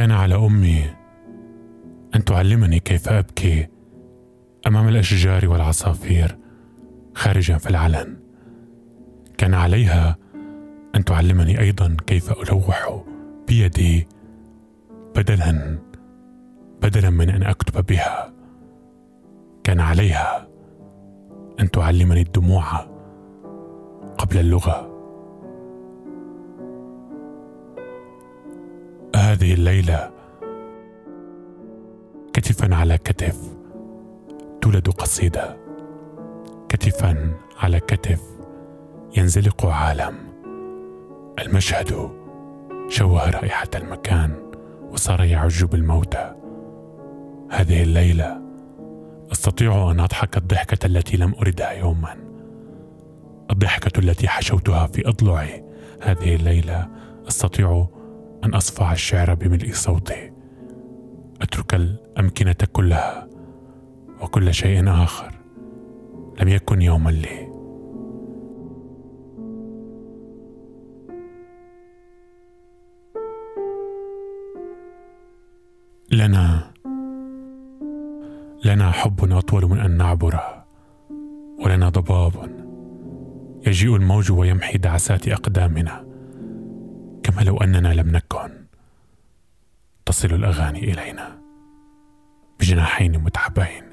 على 0.00 0.34
أمي 0.34 0.84
أن 2.14 2.24
تعلمني 2.24 2.80
كيف 2.80 3.08
أبكي 3.08 3.68
أمام 4.66 4.88
الأشجار 4.88 5.48
والعصافير 5.48 6.38
خارجا 7.14 7.58
في 7.58 7.70
العلن. 7.70 8.16
كان 9.38 9.54
عليها 9.54 10.16
أن 10.94 11.04
تعلمني 11.04 11.60
أيضا 11.60 11.96
كيف 12.06 12.32
ألوح 12.32 13.04
بيدي 13.48 14.08
بدلا 15.16 15.78
بدلا 16.82 17.10
من 17.10 17.30
أن 17.30 17.42
أكتب 17.42 17.86
بها. 17.86 18.32
كان 19.64 19.80
عليها 19.80 20.48
أن 21.60 21.70
تعلمني 21.70 22.22
الدموع 22.22 22.64
قبل 24.18 24.38
اللغة. 24.38 24.97
هذه 29.38 29.54
الليلة 29.54 30.10
كتفا 32.32 32.74
على 32.74 32.98
كتف 32.98 33.36
تولد 34.62 34.88
قصيدة. 34.88 35.56
كتفا 36.68 37.32
على 37.58 37.80
كتف 37.80 38.22
ينزلق 39.16 39.66
عالم. 39.66 40.14
المشهد 41.38 42.10
شوه 42.88 43.30
رائحة 43.30 43.68
المكان 43.74 44.34
وصار 44.90 45.24
يعج 45.24 45.64
بالموتى 45.64 46.34
هذه 47.50 47.82
الليلة 47.82 48.40
أستطيع 49.32 49.90
أن 49.90 50.00
أضحك 50.00 50.36
الضحكة 50.36 50.86
التي 50.86 51.16
لم 51.16 51.34
أردها 51.34 51.70
يوما. 51.70 52.16
الضحكة 53.50 54.00
التي 54.00 54.28
حشوتها 54.28 54.86
في 54.86 55.08
أضلعي. 55.08 55.64
هذه 56.02 56.34
الليلة 56.34 56.88
أستطيع 57.28 57.86
أن 58.44 58.54
اصفع 58.54 58.92
الشعر 58.92 59.34
بملء 59.34 59.72
صوتي 59.72 60.32
أترك 61.42 61.74
الأمكنة 61.74 62.56
كلها 62.72 63.28
وكل 64.20 64.54
شيء 64.54 64.88
آخر. 64.88 65.34
لم 66.40 66.48
يكن 66.48 66.82
يوما 66.82 67.10
لي. 67.10 67.48
لنا 76.12 76.70
لنا 78.64 78.90
حب 78.90 79.32
أطول 79.32 79.66
من 79.70 79.78
أن 79.78 79.96
نعبره 79.96 80.64
ولنا 81.64 81.88
ضباب. 81.88 82.32
يجيء 83.66 83.96
الموج 83.96 84.32
ويمحي 84.32 84.78
دعسات 84.78 85.28
أقدامنا. 85.28 86.07
لو 87.42 87.56
أننا 87.56 87.88
لم 87.94 88.10
نكن. 88.10 88.64
تصل 90.06 90.28
الأغاني 90.28 90.78
إلينا 90.78 91.38
بجناحين 92.60 93.18
متعبين. 93.18 93.84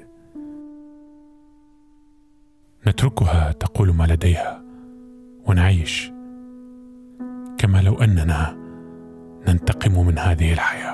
نتركها 2.86 3.52
تقول 3.52 3.94
ما 3.94 4.04
لديها 4.04 4.62
ونعيش 5.44 6.10
كما 7.58 7.82
لو 7.82 7.94
أننا 7.94 8.56
ننتقم 9.48 10.06
من 10.06 10.18
هذه 10.18 10.52
الحياة. 10.52 10.85